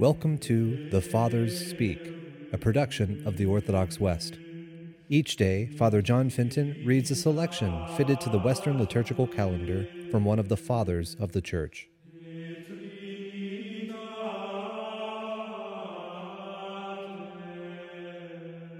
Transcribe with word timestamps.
Welcome 0.00 0.38
to 0.38 0.88
The 0.88 1.02
Fathers 1.02 1.68
Speak, 1.68 2.00
a 2.54 2.56
production 2.56 3.22
of 3.26 3.36
the 3.36 3.44
Orthodox 3.44 4.00
West. 4.00 4.38
Each 5.10 5.36
day, 5.36 5.66
Father 5.76 6.00
John 6.00 6.30
Fenton 6.30 6.82
reads 6.86 7.10
a 7.10 7.14
selection 7.14 7.86
fitted 7.98 8.18
to 8.22 8.30
the 8.30 8.38
Western 8.38 8.78
liturgical 8.78 9.26
calendar 9.26 9.86
from 10.10 10.24
one 10.24 10.38
of 10.38 10.48
the 10.48 10.56
Fathers 10.56 11.16
of 11.20 11.32
the 11.32 11.42
Church. 11.42 11.90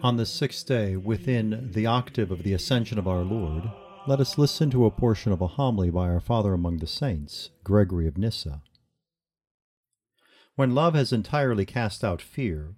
On 0.03 0.17
the 0.17 0.25
sixth 0.25 0.67
day, 0.67 0.97
within 0.97 1.69
the 1.71 1.85
octave 1.85 2.31
of 2.31 2.45
the 2.45 2.55
Ascension 2.55 2.99
of 2.99 3.07
our 3.07 3.25
Lord, 3.25 3.71
let 4.07 4.21
us 4.21 4.39
listen 4.39 4.71
to 4.71 4.87
a 4.87 4.91
portion 4.91 5.33
of 5.33 5.43
a 5.43 5.49
homily 5.49 5.91
by 5.91 6.09
our 6.09 6.21
Father 6.21 6.55
among 6.55 6.79
the 6.79 6.87
Saints, 6.87 7.51
Gregory 7.63 8.09
of 8.09 8.17
Nyssa. 8.17 8.63
When 10.57 10.75
love 10.75 10.95
has 10.95 11.13
entirely 11.13 11.65
cast 11.65 12.05
out 12.05 12.21
fear, 12.21 12.75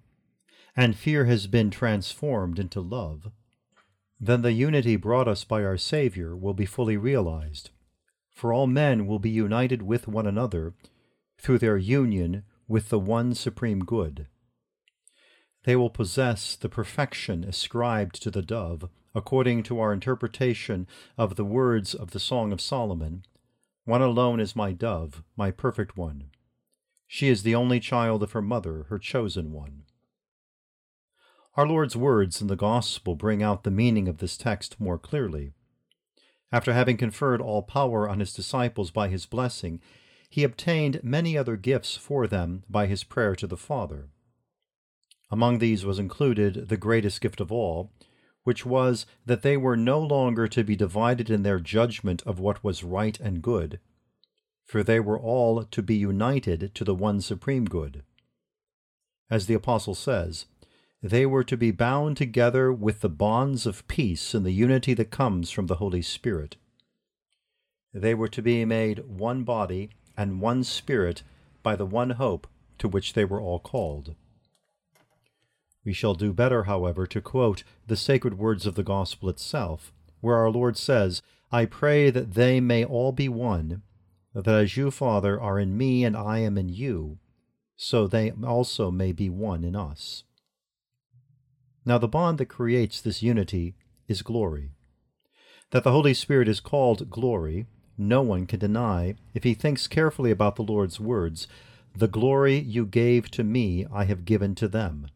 and 0.75 0.95
fear 0.95 1.25
has 1.25 1.47
been 1.47 1.69
transformed 1.69 2.59
into 2.59 2.81
love, 2.81 3.31
then 4.19 4.41
the 4.41 4.53
unity 4.53 4.95
brought 4.95 5.27
us 5.27 5.43
by 5.43 5.63
our 5.63 5.77
Saviour 5.77 6.35
will 6.35 6.53
be 6.53 6.65
fully 6.65 6.97
realized, 6.97 7.71
for 8.31 8.53
all 8.53 8.67
men 8.67 9.05
will 9.05 9.19
be 9.19 9.29
united 9.29 9.81
with 9.81 10.07
one 10.07 10.25
another 10.25 10.73
through 11.37 11.59
their 11.59 11.77
union 11.77 12.43
with 12.67 12.89
the 12.89 12.99
one 12.99 13.33
supreme 13.35 13.79
good. 13.79 14.27
They 15.65 15.75
will 15.75 15.89
possess 15.89 16.55
the 16.55 16.69
perfection 16.69 17.43
ascribed 17.43 18.21
to 18.23 18.31
the 18.31 18.41
dove, 18.41 18.89
according 19.15 19.63
to 19.63 19.79
our 19.79 19.93
interpretation 19.93 20.87
of 21.17 21.35
the 21.35 21.45
words 21.45 21.93
of 21.93 22.11
the 22.11 22.19
Song 22.19 22.51
of 22.51 22.61
Solomon 22.61 23.25
One 23.85 24.01
alone 24.01 24.39
is 24.39 24.55
my 24.55 24.71
dove, 24.71 25.23
my 25.35 25.51
perfect 25.51 25.97
one. 25.97 26.31
She 27.13 27.27
is 27.27 27.43
the 27.43 27.53
only 27.53 27.79
child 27.79 28.23
of 28.23 28.31
her 28.31 28.41
mother, 28.41 28.87
her 28.89 28.97
chosen 28.97 29.51
one. 29.51 29.83
Our 31.55 31.67
Lord's 31.67 31.95
words 31.95 32.41
in 32.41 32.47
the 32.47 32.55
Gospel 32.55 33.13
bring 33.13 33.43
out 33.43 33.63
the 33.63 33.69
meaning 33.69 34.07
of 34.07 34.17
this 34.17 34.35
text 34.35 34.79
more 34.79 34.97
clearly. 34.97 35.51
After 36.51 36.73
having 36.73 36.97
conferred 36.97 37.39
all 37.39 37.61
power 37.61 38.09
on 38.09 38.19
his 38.19 38.33
disciples 38.33 38.89
by 38.89 39.09
his 39.09 39.27
blessing, 39.27 39.79
he 40.27 40.43
obtained 40.43 41.03
many 41.03 41.37
other 41.37 41.55
gifts 41.55 41.95
for 41.95 42.25
them 42.25 42.63
by 42.67 42.87
his 42.87 43.03
prayer 43.03 43.35
to 43.35 43.45
the 43.45 43.57
Father. 43.57 44.09
Among 45.29 45.59
these 45.59 45.85
was 45.85 45.99
included 45.99 46.67
the 46.67 46.77
greatest 46.77 47.21
gift 47.21 47.39
of 47.39 47.51
all, 47.51 47.91
which 48.43 48.65
was 48.65 49.05
that 49.23 49.43
they 49.43 49.55
were 49.55 49.77
no 49.77 49.99
longer 49.99 50.47
to 50.47 50.63
be 50.63 50.75
divided 50.75 51.29
in 51.29 51.43
their 51.43 51.59
judgment 51.59 52.23
of 52.25 52.39
what 52.39 52.63
was 52.63 52.83
right 52.83 53.19
and 53.19 53.43
good, 53.43 53.79
for 54.65 54.83
they 54.83 54.99
were 54.99 55.19
all 55.19 55.63
to 55.63 55.81
be 55.81 55.95
united 55.95 56.73
to 56.75 56.83
the 56.83 56.95
one 56.95 57.21
supreme 57.21 57.65
good. 57.65 58.03
As 59.29 59.45
the 59.45 59.53
Apostle 59.53 59.95
says, 59.95 60.45
they 61.01 61.25
were 61.25 61.43
to 61.43 61.57
be 61.57 61.71
bound 61.71 62.15
together 62.15 62.71
with 62.71 63.01
the 63.01 63.09
bonds 63.09 63.65
of 63.65 63.87
peace 63.87 64.33
and 64.33 64.45
the 64.45 64.51
unity 64.51 64.93
that 64.93 65.11
comes 65.11 65.51
from 65.51 65.67
the 65.67 65.75
Holy 65.75 66.01
Spirit. 66.01 66.55
They 67.93 68.13
were 68.13 68.29
to 68.29 68.41
be 68.41 68.63
made 68.63 69.05
one 69.05 69.43
body 69.43 69.89
and 70.17 70.39
one 70.39 70.63
spirit 70.63 71.23
by 71.61 71.75
the 71.75 71.85
one 71.85 72.11
hope 72.11 72.47
to 72.77 72.87
which 72.87 73.13
they 73.13 73.25
were 73.25 73.41
all 73.41 73.59
called. 73.59 74.15
We 75.85 75.93
shall 75.93 76.13
do 76.13 76.31
better, 76.31 76.63
however, 76.63 77.05
to 77.07 77.21
quote 77.21 77.63
the 77.87 77.97
sacred 77.97 78.37
words 78.37 78.65
of 78.65 78.75
the 78.75 78.83
Gospel 78.83 79.29
itself, 79.29 79.91
where 80.21 80.37
our 80.37 80.49
Lord 80.49 80.77
says, 80.77 81.21
I 81.51 81.65
pray 81.65 82.09
that 82.09 82.33
they 82.33 82.61
may 82.61 82.85
all 82.85 83.11
be 83.11 83.27
one, 83.27 83.81
that 84.33 84.47
as 84.47 84.77
you, 84.77 84.89
Father, 84.89 85.39
are 85.39 85.59
in 85.59 85.77
me 85.77 86.03
and 86.03 86.17
I 86.17 86.39
am 86.39 86.57
in 86.57 86.69
you, 86.69 87.19
so 87.75 88.07
they 88.07 88.31
also 88.31 88.89
may 88.89 89.11
be 89.11 89.29
one 89.29 89.63
in 89.63 89.75
us. 89.75 90.23
Now, 91.85 91.97
the 91.97 92.07
bond 92.07 92.37
that 92.37 92.45
creates 92.45 93.01
this 93.01 93.21
unity 93.21 93.75
is 94.07 94.21
glory. 94.21 94.71
That 95.71 95.83
the 95.83 95.91
Holy 95.91 96.13
Spirit 96.13 96.47
is 96.47 96.59
called 96.59 97.09
glory, 97.09 97.67
no 97.97 98.21
one 98.21 98.47
can 98.47 98.59
deny 98.59 99.15
if 99.33 99.43
he 99.43 99.53
thinks 99.53 99.87
carefully 99.87 100.31
about 100.31 100.55
the 100.55 100.63
Lord's 100.63 100.99
words, 100.99 101.47
The 101.95 102.07
glory 102.07 102.57
you 102.57 102.85
gave 102.85 103.29
to 103.31 103.43
me, 103.43 103.85
I 103.93 104.05
have 104.05 104.25
given 104.25 104.55
to 104.55 104.67
them. 104.67 105.09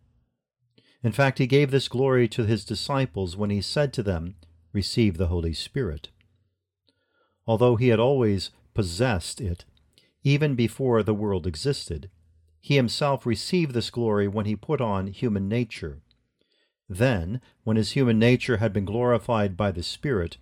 In 1.04 1.12
fact, 1.12 1.38
he 1.40 1.48
gave 1.48 1.72
this 1.72 1.88
glory 1.88 2.28
to 2.30 2.46
his 2.46 2.66
disciples 2.66 3.38
when 3.38 3.50
he 3.50 3.62
said 3.62 3.94
to 3.94 4.04
them, 4.04 4.36
Receive 4.74 5.18
the 5.18 5.28
Holy 5.28 5.54
Spirit. 5.54 6.10
Although 7.48 7.78
he 7.78 7.88
had 7.88 8.00
always 8.00 8.52
possessed 8.78 9.42
it, 9.42 9.66
even 10.24 10.54
before 10.54 11.02
the 11.02 11.16
world 11.16 11.48
existed. 11.48 12.12
He 12.62 12.76
himself 12.76 13.26
received 13.26 13.74
this 13.74 13.90
glory 13.90 14.28
when 14.28 14.46
he 14.46 14.56
put 14.56 14.80
on 14.80 15.08
human 15.08 15.50
nature. 15.50 16.04
Then, 16.88 17.42
when 17.64 17.76
his 17.76 17.94
human 17.94 18.20
nature 18.20 18.58
had 18.58 18.74
been 18.74 18.86
glorified 18.86 19.58
by 19.58 19.72
the 19.72 19.82
Spirit, 19.82 20.38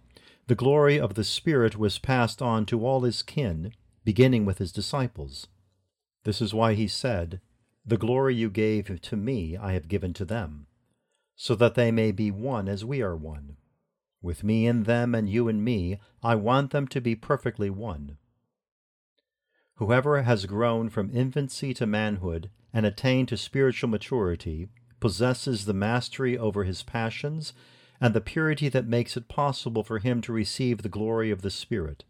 the 0.47 0.53
glory 0.53 1.00
of 1.00 1.13
the 1.13 1.23
Spirit 1.23 1.78
was 1.78 1.97
passed 1.97 2.41
on 2.41 2.66
to 2.66 2.85
all 2.85 3.03
his 3.03 3.23
kin, 3.23 3.72
beginning 4.03 4.44
with 4.44 4.57
his 4.57 4.73
disciples. 4.73 5.47
This 6.25 6.41
is 6.41 6.53
why 6.53 6.73
he 6.73 6.90
said, 6.90 7.40
The 7.85 7.97
glory 7.97 8.35
you 8.35 8.50
gave 8.50 9.00
to 9.00 9.16
me 9.16 9.56
I 9.56 9.72
have 9.72 9.88
given 9.88 10.12
to 10.12 10.25
them, 10.25 10.67
so 11.38 11.56
that 11.56 11.75
they 11.75 11.90
may 11.90 12.12
be 12.12 12.31
one 12.31 12.67
as 12.67 12.84
we 12.84 13.02
are 13.02 13.16
one. 13.16 13.56
With 14.22 14.44
me 14.44 14.67
in 14.67 14.84
them 14.84 15.16
and 15.16 15.29
you 15.29 15.47
in 15.47 15.63
me, 15.63 16.00
I 16.22 16.35
want 16.35 16.72
them 16.72 16.85
to 16.90 17.00
be 17.00 17.16
perfectly 17.16 17.69
one. 17.69 18.17
Whoever 19.75 20.22
has 20.22 20.46
grown 20.46 20.90
from 20.90 21.12
infancy 21.13 21.74
to 21.74 21.86
manhood 21.86 22.50
and 22.74 22.86
attained 22.86 23.28
to 23.30 23.38
spiritual 23.38 23.90
maturity 23.90 24.69
possesses 25.00 25.66
the 25.66 25.74
mastery 25.74 26.38
over 26.38 26.63
his 26.63 26.81
passions 26.84 27.53
and 28.00 28.14
the 28.14 28.22
purity 28.22 28.69
that 28.69 28.88
makes 28.88 29.18
it 29.18 29.28
possible 29.28 29.84
for 29.84 30.00
him 30.00 30.22
to 30.22 30.34
receive 30.34 30.81
the 30.81 30.90
glory 30.90 31.30
of 31.30 31.41
the 31.41 31.52
Spirit. 31.52 32.06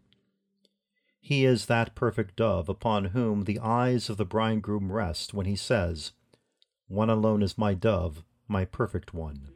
He 1.20 1.44
is 1.44 1.66
that 1.66 1.96
perfect 1.96 2.36
dove 2.36 2.68
upon 2.68 3.06
whom 3.06 3.44
the 3.44 3.58
eyes 3.58 4.08
of 4.08 4.16
the 4.16 4.24
bridegroom 4.24 4.92
rest 4.92 5.34
when 5.34 5.46
he 5.46 5.56
says, 5.56 6.12
One 6.86 7.10
alone 7.10 7.42
is 7.42 7.58
my 7.58 7.74
dove, 7.74 8.22
my 8.46 8.64
perfect 8.64 9.12
one. 9.12 9.48